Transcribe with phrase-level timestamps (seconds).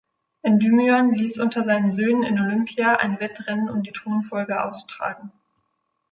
[0.41, 5.31] Endymion ließ unter seinen Söhnen in Olympia ein Wettrennen um die Thronfolge austragen.